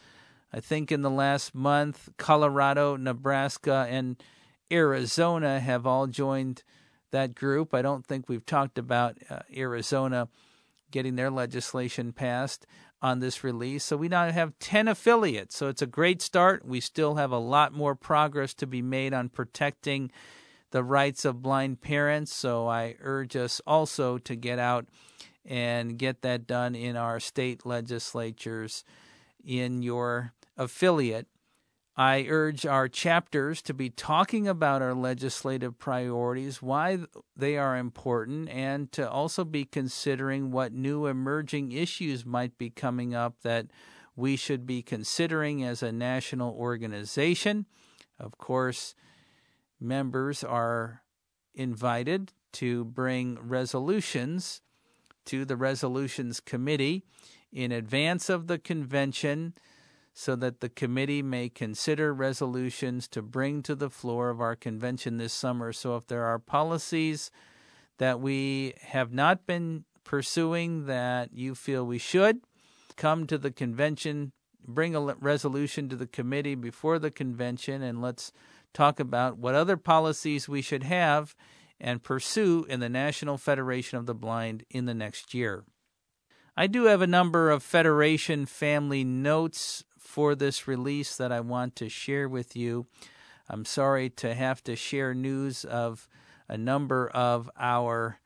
I 0.53 0.59
think 0.59 0.91
in 0.91 1.01
the 1.01 1.09
last 1.09 1.55
month, 1.55 2.09
Colorado, 2.17 2.95
Nebraska, 2.95 3.87
and 3.89 4.21
Arizona 4.71 5.59
have 5.59 5.85
all 5.85 6.07
joined 6.07 6.63
that 7.11 7.35
group. 7.35 7.73
I 7.73 7.81
don't 7.81 8.05
think 8.05 8.27
we've 8.27 8.45
talked 8.45 8.77
about 8.77 9.17
uh, 9.29 9.39
Arizona 9.55 10.29
getting 10.91 11.15
their 11.15 11.31
legislation 11.31 12.13
passed 12.13 12.65
on 13.01 13.19
this 13.19 13.43
release. 13.43 13.83
So 13.83 13.97
we 13.97 14.09
now 14.09 14.29
have 14.31 14.57
10 14.59 14.87
affiliates. 14.87 15.55
So 15.55 15.67
it's 15.67 15.81
a 15.81 15.87
great 15.87 16.21
start. 16.21 16.65
We 16.65 16.79
still 16.79 17.15
have 17.15 17.31
a 17.31 17.39
lot 17.39 17.73
more 17.73 17.95
progress 17.95 18.53
to 18.55 18.67
be 18.67 18.81
made 18.81 19.13
on 19.13 19.29
protecting 19.29 20.11
the 20.71 20.83
rights 20.83 21.25
of 21.25 21.41
blind 21.41 21.81
parents. 21.81 22.33
So 22.33 22.67
I 22.67 22.95
urge 23.01 23.35
us 23.35 23.61
also 23.65 24.17
to 24.19 24.35
get 24.35 24.59
out 24.59 24.85
and 25.45 25.97
get 25.97 26.21
that 26.21 26.45
done 26.45 26.75
in 26.75 26.95
our 26.95 27.19
state 27.19 27.65
legislatures 27.65 28.83
in 29.43 29.81
your 29.81 30.33
affiliate. 30.57 31.27
I 31.97 32.25
urge 32.29 32.65
our 32.65 32.87
chapters 32.87 33.61
to 33.63 33.73
be 33.73 33.89
talking 33.89 34.47
about 34.47 34.81
our 34.81 34.93
legislative 34.93 35.77
priorities, 35.77 36.61
why 36.61 36.99
they 37.35 37.57
are 37.57 37.77
important, 37.77 38.49
and 38.49 38.89
to 38.93 39.09
also 39.09 39.43
be 39.43 39.65
considering 39.65 40.51
what 40.51 40.71
new 40.71 41.05
emerging 41.05 41.73
issues 41.73 42.25
might 42.25 42.57
be 42.57 42.69
coming 42.69 43.13
up 43.13 43.41
that 43.41 43.67
we 44.15 44.37
should 44.37 44.65
be 44.65 44.81
considering 44.81 45.63
as 45.63 45.83
a 45.83 45.91
national 45.91 46.53
organization. 46.53 47.65
Of 48.17 48.37
course, 48.37 48.95
members 49.79 50.43
are 50.43 51.03
invited 51.53 52.31
to 52.53 52.85
bring 52.85 53.37
resolutions 53.41 54.61
to 55.25 55.43
the 55.43 55.57
Resolutions 55.57 56.39
Committee 56.39 57.03
in 57.51 57.71
advance 57.71 58.29
of 58.29 58.47
the 58.47 58.57
convention 58.57 59.53
so 60.13 60.35
that 60.35 60.59
the 60.59 60.69
committee 60.69 61.21
may 61.21 61.49
consider 61.49 62.13
resolutions 62.13 63.07
to 63.07 63.21
bring 63.21 63.63
to 63.63 63.75
the 63.75 63.89
floor 63.89 64.29
of 64.29 64.41
our 64.41 64.55
convention 64.55 65.17
this 65.17 65.33
summer. 65.33 65.71
So 65.71 65.95
if 65.95 66.07
there 66.07 66.25
are 66.25 66.39
policies 66.39 67.31
that 67.97 68.19
we 68.19 68.73
have 68.81 69.13
not 69.13 69.45
been 69.45 69.85
pursuing 70.03 70.85
that 70.87 71.33
you 71.33 71.55
feel 71.55 71.85
we 71.85 71.97
should, 71.97 72.41
come 72.97 73.25
to 73.27 73.37
the 73.37 73.51
convention, 73.51 74.33
bring 74.67 74.95
a 74.95 75.01
resolution 75.15 75.87
to 75.89 75.95
the 75.95 76.07
committee 76.07 76.55
before 76.55 76.99
the 76.99 77.11
convention, 77.11 77.81
and 77.81 78.01
let's 78.01 78.33
talk 78.73 78.99
about 78.99 79.37
what 79.37 79.55
other 79.55 79.77
policies 79.77 80.49
we 80.49 80.61
should 80.61 80.83
have 80.83 81.35
and 81.79 82.03
pursue 82.03 82.65
in 82.69 82.79
the 82.79 82.89
National 82.89 83.37
Federation 83.37 83.97
of 83.97 84.05
the 84.05 84.13
Blind 84.13 84.65
in 84.69 84.85
the 84.85 84.93
next 84.93 85.33
year. 85.33 85.63
I 86.55 86.67
do 86.67 86.85
have 86.85 87.01
a 87.01 87.07
number 87.07 87.49
of 87.49 87.63
Federation 87.63 88.45
family 88.45 89.03
notes 89.03 89.83
for 90.11 90.35
this 90.35 90.67
release 90.67 91.15
that 91.15 91.31
I 91.31 91.39
want 91.39 91.73
to 91.77 91.87
share 91.87 92.27
with 92.27 92.53
you. 92.53 92.85
I'm 93.47 93.63
sorry 93.63 94.09
to 94.09 94.33
have 94.33 94.61
to 94.65 94.75
share 94.75 95.13
news 95.13 95.63
of 95.63 96.09
a 96.49 96.57
number 96.57 97.07
of 97.07 97.49
our 97.57 98.19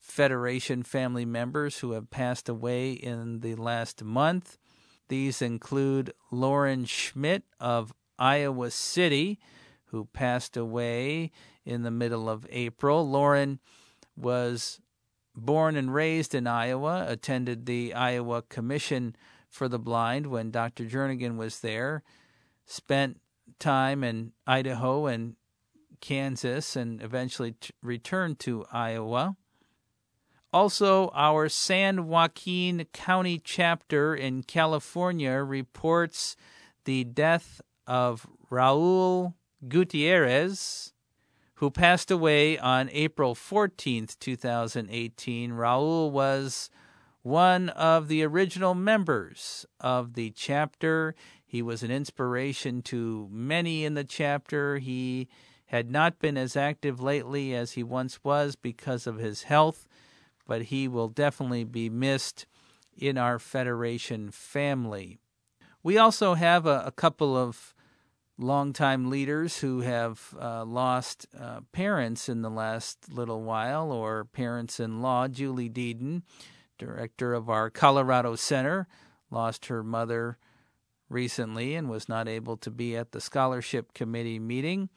Federation 0.00 0.82
family 0.82 1.24
members 1.24 1.78
who 1.78 1.92
have 1.92 2.10
passed 2.10 2.48
away 2.48 2.92
in 2.92 3.40
the 3.40 3.54
last 3.54 4.02
month. 4.02 4.58
These 5.06 5.40
include 5.40 6.12
Lauren 6.32 6.84
Schmidt 6.84 7.44
of 7.60 7.94
Iowa 8.18 8.72
City, 8.72 9.38
who 9.86 10.06
passed 10.06 10.56
away 10.56 11.30
in 11.64 11.84
the 11.84 11.92
middle 11.92 12.28
of 12.28 12.44
April. 12.50 13.08
Lauren 13.08 13.60
was 14.16 14.80
born 15.36 15.76
and 15.76 15.94
raised 15.94 16.34
in 16.34 16.48
Iowa, 16.48 17.06
attended 17.08 17.66
the 17.66 17.94
Iowa 17.94 18.42
Commission 18.42 19.14
for 19.54 19.68
the 19.68 19.78
Blind 19.78 20.26
when 20.26 20.50
Dr. 20.50 20.84
Jernigan 20.84 21.36
was 21.36 21.60
there, 21.60 22.02
spent 22.66 23.20
time 23.60 24.02
in 24.02 24.32
Idaho 24.48 25.06
and 25.06 25.36
Kansas, 26.00 26.74
and 26.74 27.00
eventually 27.00 27.52
t- 27.52 27.70
returned 27.80 28.40
to 28.40 28.64
Iowa. 28.72 29.36
Also, 30.52 31.08
our 31.14 31.48
San 31.48 32.08
Joaquin 32.08 32.86
County 32.92 33.40
chapter 33.42 34.14
in 34.14 34.42
California 34.42 35.34
reports 35.34 36.34
the 36.84 37.04
death 37.04 37.60
of 37.86 38.26
Raul 38.50 39.34
Gutierrez, 39.68 40.92
who 41.54 41.70
passed 41.70 42.10
away 42.10 42.58
on 42.58 42.90
April 42.92 43.36
14th, 43.36 44.18
2018. 44.18 45.52
Raul 45.52 46.10
was 46.10 46.70
one 47.24 47.70
of 47.70 48.08
the 48.08 48.22
original 48.22 48.74
members 48.74 49.64
of 49.80 50.12
the 50.12 50.30
chapter. 50.32 51.14
He 51.42 51.62
was 51.62 51.82
an 51.82 51.90
inspiration 51.90 52.82
to 52.82 53.28
many 53.32 53.86
in 53.86 53.94
the 53.94 54.04
chapter. 54.04 54.76
He 54.76 55.28
had 55.66 55.90
not 55.90 56.18
been 56.18 56.36
as 56.36 56.54
active 56.54 57.00
lately 57.00 57.54
as 57.54 57.72
he 57.72 57.82
once 57.82 58.22
was 58.22 58.56
because 58.56 59.06
of 59.06 59.16
his 59.16 59.44
health, 59.44 59.88
but 60.46 60.64
he 60.64 60.86
will 60.86 61.08
definitely 61.08 61.64
be 61.64 61.88
missed 61.88 62.44
in 62.94 63.16
our 63.16 63.38
Federation 63.38 64.30
family. 64.30 65.18
We 65.82 65.96
also 65.96 66.34
have 66.34 66.66
a, 66.66 66.82
a 66.84 66.92
couple 66.92 67.38
of 67.38 67.74
longtime 68.36 69.08
leaders 69.08 69.60
who 69.60 69.80
have 69.80 70.34
uh, 70.38 70.66
lost 70.66 71.26
uh, 71.40 71.60
parents 71.72 72.28
in 72.28 72.42
the 72.42 72.50
last 72.50 73.10
little 73.10 73.42
while 73.42 73.90
or 73.90 74.26
parents 74.26 74.78
in 74.78 75.00
law. 75.00 75.26
Julie 75.26 75.70
Deden 75.70 76.20
director 76.78 77.34
of 77.34 77.48
our 77.48 77.70
Colorado 77.70 78.36
Center, 78.36 78.86
lost 79.30 79.66
her 79.66 79.82
mother 79.82 80.38
recently 81.08 81.74
and 81.74 81.88
was 81.88 82.08
not 82.08 82.28
able 82.28 82.56
to 82.58 82.70
be 82.70 82.96
at 82.96 83.12
the 83.12 83.20
scholarship 83.20 83.92
committee 83.94 84.38
meeting. 84.38 84.88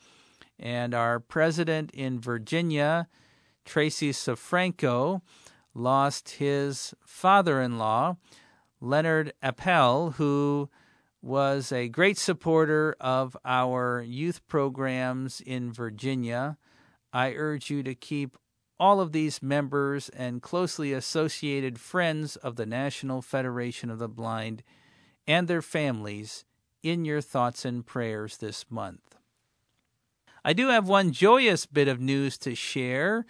And 0.59 0.93
our 0.93 1.19
president 1.19 1.91
in 1.91 2.19
Virginia, 2.19 3.07
Tracy 3.65 4.11
Soforenko, 4.11 5.21
lost 5.73 6.29
his 6.29 6.93
father 7.05 7.61
in 7.61 7.77
law, 7.77 8.17
Leonard 8.81 9.33
Appel, 9.41 10.11
who 10.11 10.69
was 11.21 11.71
a 11.71 11.89
great 11.89 12.17
supporter 12.17 12.95
of 12.99 13.35
our 13.43 14.01
youth 14.01 14.45
programs 14.47 15.41
in 15.41 15.71
Virginia. 15.71 16.57
I 17.11 17.33
urge 17.33 17.69
you 17.69 17.83
to 17.83 17.95
keep 17.95 18.37
all 18.79 18.99
of 18.99 19.11
these 19.11 19.41
members 19.41 20.09
and 20.09 20.41
closely 20.41 20.93
associated 20.93 21.79
friends 21.79 22.35
of 22.35 22.55
the 22.55 22.65
National 22.65 23.21
Federation 23.21 23.89
of 23.89 23.99
the 23.99 24.07
Blind 24.07 24.63
and 25.25 25.47
their 25.47 25.61
families 25.61 26.45
in 26.83 27.05
your 27.05 27.21
thoughts 27.21 27.65
and 27.65 27.85
prayers 27.85 28.37
this 28.37 28.65
month. 28.69 29.15
I 30.45 30.53
do 30.53 30.69
have 30.69 30.87
one 30.87 31.11
joyous 31.11 31.65
bit 31.65 31.87
of 31.87 31.99
news 31.99 32.37
to 32.39 32.55
share 32.55 33.25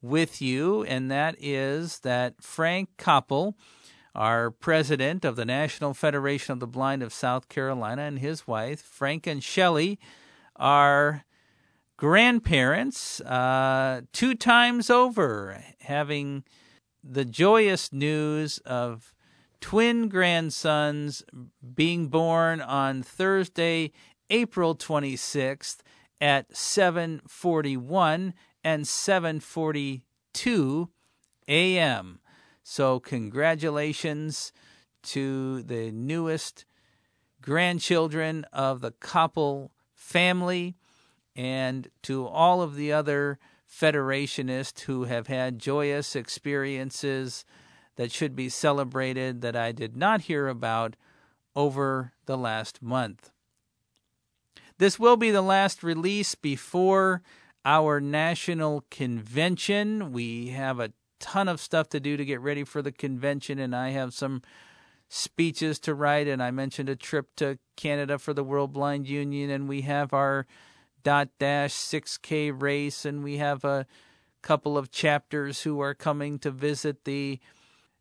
with 0.00 0.40
you, 0.40 0.84
and 0.84 1.10
that 1.10 1.34
is 1.38 2.00
that 2.00 2.40
Frank 2.40 2.90
Coppel, 2.96 3.54
our 4.14 4.50
president 4.50 5.24
of 5.24 5.36
the 5.36 5.44
National 5.44 5.92
Federation 5.92 6.52
of 6.52 6.60
the 6.60 6.66
Blind 6.66 7.02
of 7.02 7.12
South 7.12 7.48
Carolina, 7.48 8.02
and 8.02 8.18
his 8.18 8.46
wife, 8.46 8.80
Frank 8.80 9.26
and 9.26 9.42
Shelley, 9.42 9.98
are 10.56 11.24
grandparents 11.96 13.20
uh, 13.20 14.02
two 14.12 14.34
times 14.34 14.90
over, 14.90 15.62
having 15.80 16.44
the 17.02 17.24
joyous 17.24 17.92
news 17.92 18.58
of 18.58 19.14
twin 19.60 20.08
grandsons 20.08 21.22
being 21.74 22.08
born 22.08 22.60
on 22.60 23.02
Thursday, 23.02 23.92
April 24.30 24.74
26th 24.74 25.78
at 26.20 26.50
7:41 26.52 28.32
and 28.62 28.84
7:42 28.84 30.88
a.m. 31.46 32.20
So 32.62 32.98
congratulations 32.98 34.52
to 35.02 35.62
the 35.62 35.92
newest 35.92 36.64
grandchildren 37.42 38.46
of 38.52 38.80
the 38.80 38.92
Coppel 38.92 39.68
family 39.94 40.76
and 41.36 41.88
to 42.02 42.26
all 42.26 42.62
of 42.62 42.76
the 42.76 42.92
other 42.92 43.38
Federationists 43.68 44.82
who 44.82 45.04
have 45.04 45.26
had 45.26 45.58
joyous 45.58 46.14
experiences 46.14 47.44
that 47.96 48.12
should 48.12 48.36
be 48.36 48.48
celebrated 48.48 49.40
that 49.40 49.56
I 49.56 49.72
did 49.72 49.96
not 49.96 50.22
hear 50.22 50.48
about 50.48 50.96
over 51.56 52.12
the 52.26 52.36
last 52.36 52.82
month. 52.82 53.30
This 54.78 54.98
will 54.98 55.16
be 55.16 55.30
the 55.30 55.42
last 55.42 55.82
release 55.82 56.34
before 56.34 57.22
our 57.64 58.00
national 58.00 58.84
convention. 58.90 60.12
We 60.12 60.48
have 60.48 60.80
a 60.80 60.92
ton 61.20 61.48
of 61.48 61.60
stuff 61.60 61.88
to 61.90 62.00
do 62.00 62.16
to 62.16 62.24
get 62.24 62.40
ready 62.40 62.64
for 62.64 62.82
the 62.82 62.92
convention, 62.92 63.58
and 63.58 63.74
I 63.74 63.90
have 63.90 64.12
some 64.12 64.42
speeches 65.08 65.78
to 65.80 65.94
write. 65.94 66.26
And 66.26 66.42
I 66.42 66.50
mentioned 66.50 66.88
a 66.88 66.96
trip 66.96 67.28
to 67.36 67.58
Canada 67.76 68.18
for 68.18 68.34
the 68.34 68.44
World 68.44 68.72
Blind 68.72 69.08
Union, 69.08 69.48
and 69.48 69.68
we 69.68 69.82
have 69.82 70.12
our 70.12 70.46
dot 71.04 71.28
dash 71.38 71.72
6K 71.72 72.50
race, 72.60 73.04
and 73.04 73.22
we 73.22 73.36
have 73.36 73.64
a 73.64 73.86
couple 74.42 74.76
of 74.76 74.90
chapters 74.90 75.62
who 75.62 75.80
are 75.80 75.94
coming 75.94 76.38
to 76.40 76.50
visit 76.50 77.04
the 77.04 77.38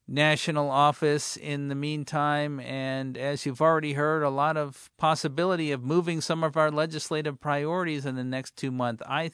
national 0.08 0.70
office 0.70 1.38
in 1.38 1.70
the 1.70 1.76
meantime. 1.76 2.60
And 2.60 3.18
as 3.18 3.46
you've 3.46 3.62
already 3.62 3.94
heard, 3.94 4.24
a 4.24 4.30
lot 4.30 4.58
of 4.58 4.90
possibility 4.98 5.72
of 5.72 5.84
moving 5.84 6.20
some 6.20 6.44
of 6.44 6.58
our 6.58 6.72
legislative 6.72 7.40
priorities 7.40 8.06
in 8.06 8.16
the 8.16 8.24
next 8.24 8.58
two 8.58 8.72
months. 8.72 9.04
I 9.08 9.32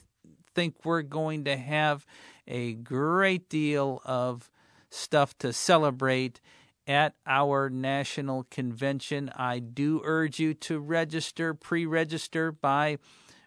think 0.54 0.76
we're 0.84 1.02
going 1.02 1.44
to 1.44 1.56
have 1.56 2.06
a 2.46 2.74
great 2.74 3.48
deal 3.48 4.02
of 4.04 4.50
stuff 4.90 5.36
to 5.38 5.52
celebrate 5.52 6.40
at 6.86 7.14
our 7.26 7.70
national 7.70 8.44
convention. 8.50 9.30
I 9.36 9.60
do 9.60 10.00
urge 10.04 10.38
you 10.40 10.54
to 10.54 10.78
register, 10.78 11.54
pre 11.54 11.86
register 11.86 12.50
by 12.52 12.98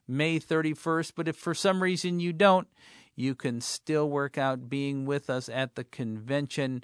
May 0.07 0.39
31st. 0.39 1.13
But 1.15 1.27
if 1.27 1.35
for 1.35 1.53
some 1.53 1.83
reason 1.83 2.19
you 2.19 2.33
don't, 2.33 2.67
you 3.15 3.35
can 3.35 3.61
still 3.61 4.09
work 4.09 4.37
out 4.37 4.69
being 4.69 5.05
with 5.05 5.29
us 5.29 5.49
at 5.49 5.75
the 5.75 5.83
convention 5.83 6.83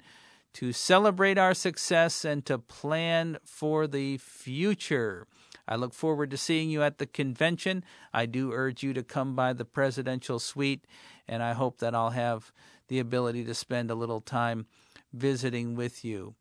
to 0.52 0.72
celebrate 0.72 1.38
our 1.38 1.54
success 1.54 2.24
and 2.24 2.44
to 2.46 2.58
plan 2.58 3.38
for 3.44 3.86
the 3.86 4.18
future. 4.18 5.26
I 5.68 5.76
look 5.76 5.94
forward 5.94 6.30
to 6.32 6.36
seeing 6.36 6.70
you 6.70 6.82
at 6.82 6.98
the 6.98 7.06
convention. 7.06 7.84
I 8.12 8.26
do 8.26 8.52
urge 8.52 8.82
you 8.82 8.92
to 8.94 9.04
come 9.04 9.36
by 9.36 9.52
the 9.52 9.64
presidential 9.64 10.40
suite, 10.40 10.84
and 11.28 11.42
I 11.42 11.52
hope 11.52 11.78
that 11.78 11.94
I'll 11.94 12.10
have 12.10 12.52
the 12.88 12.98
ability 12.98 13.44
to 13.44 13.54
spend 13.54 13.90
a 13.90 13.94
little 13.94 14.20
time 14.20 14.66
visiting 15.12 15.76
with 15.76 16.04
you. 16.04 16.34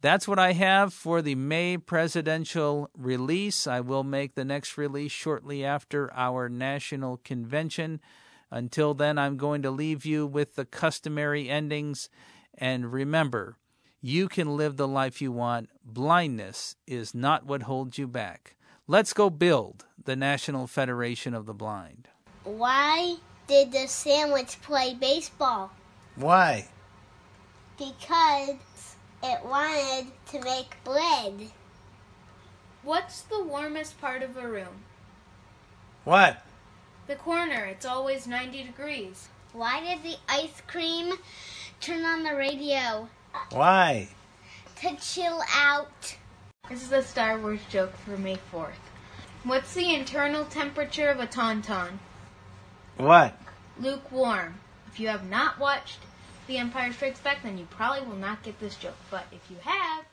That's 0.00 0.28
what 0.28 0.38
I 0.38 0.52
have 0.52 0.94
for 0.94 1.20
the 1.22 1.34
May 1.34 1.76
presidential 1.76 2.88
release. 2.96 3.66
I 3.66 3.80
will 3.80 4.04
make 4.04 4.34
the 4.34 4.44
next 4.44 4.78
release 4.78 5.10
shortly 5.10 5.64
after 5.64 6.12
our 6.14 6.48
national 6.48 7.16
convention. 7.18 8.00
Until 8.50 8.94
then, 8.94 9.18
I'm 9.18 9.36
going 9.36 9.62
to 9.62 9.70
leave 9.70 10.06
you 10.06 10.24
with 10.24 10.54
the 10.54 10.64
customary 10.64 11.48
endings. 11.50 12.08
And 12.54 12.92
remember, 12.92 13.56
You 14.00 14.28
can 14.28 14.56
live 14.56 14.76
the 14.76 14.86
life 14.86 15.20
you 15.20 15.32
want. 15.32 15.70
Blindness 15.84 16.76
is 16.86 17.16
not 17.16 17.46
what 17.46 17.62
holds 17.62 17.98
you 17.98 18.06
back. 18.06 18.54
Let's 18.86 19.12
go 19.12 19.28
build 19.28 19.86
the 20.02 20.14
National 20.14 20.68
Federation 20.68 21.34
of 21.34 21.46
the 21.46 21.52
Blind. 21.54 22.06
Why 22.44 23.16
did 23.48 23.72
the 23.72 23.88
sandwich 23.88 24.62
play 24.62 24.94
baseball? 24.94 25.72
Why? 26.14 26.68
Because 27.76 28.54
it 29.22 29.44
wanted 29.44 30.12
to 30.30 30.40
make 30.40 30.82
bread. 30.84 31.50
What's 32.82 33.22
the 33.22 33.42
warmest 33.42 34.00
part 34.00 34.22
of 34.22 34.36
a 34.36 34.48
room? 34.48 34.84
What? 36.04 36.42
The 37.06 37.16
corner. 37.16 37.64
It's 37.64 37.86
always 37.86 38.26
90 38.26 38.62
degrees. 38.64 39.28
Why 39.52 39.80
did 39.80 40.02
the 40.02 40.16
ice 40.28 40.62
cream 40.66 41.14
turn 41.80 42.04
on 42.04 42.22
the 42.22 42.34
radio? 42.34 43.08
Why? 43.50 44.08
To 44.80 44.96
chill 44.96 45.42
out. 45.52 46.16
This 46.68 46.82
is 46.82 46.92
a 46.92 47.02
Star 47.02 47.38
Wars 47.38 47.60
joke 47.68 47.96
for 47.96 48.16
May 48.16 48.38
4th. 48.52 48.72
What's 49.44 49.74
the 49.74 49.94
internal 49.94 50.44
temperature 50.44 51.08
of 51.08 51.20
a 51.20 51.26
tauntaun? 51.26 51.98
What? 52.96 53.34
Lukewarm. 53.80 54.60
If 54.86 55.00
you 55.00 55.08
have 55.08 55.28
not 55.28 55.58
watched 55.58 55.98
The 56.48 56.56
Empire 56.58 56.92
Strikes 56.94 57.20
Back, 57.20 57.42
then 57.42 57.56
you 57.58 57.66
probably 57.66 58.06
will 58.08 58.16
not 58.16 58.42
get 58.42 58.58
this 58.58 58.74
joke. 58.76 58.96
But 59.10 59.26
if 59.30 59.50
you 59.50 59.58
have, 59.62 60.04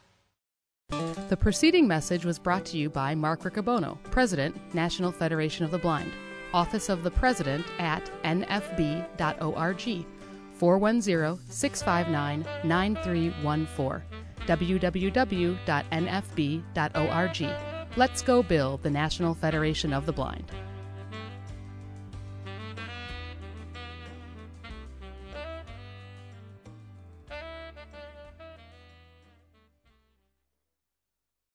The 1.30 1.38
preceding 1.38 1.88
message 1.88 2.26
was 2.26 2.38
brought 2.38 2.65
to 2.65 2.78
you 2.78 2.89
by 2.89 3.15
Mark 3.15 3.43
Riccobono, 3.43 3.98
President, 4.12 4.56
National 4.76 5.12
Federation 5.13 5.63
of 5.63 5.71
the 5.71 5.80
Blind, 5.80 6.12
Office 6.54 6.89
of 6.89 7.04
the 7.04 7.12
President 7.12 7.65
at 7.80 8.12
nfb.org, 8.24 10.06
410 10.54 11.39
659 11.50 12.45
9314, 12.65 14.02
www.nfb.org. 14.45 15.58
Let's 17.98 18.21
go 18.21 18.43
build 18.43 18.84
the 18.84 18.89
National 18.89 19.34
Federation 19.34 19.93
of 19.93 20.06
the 20.06 20.12
Blind. 20.12 20.52